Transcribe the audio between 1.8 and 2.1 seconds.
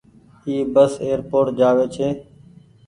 ڇي۔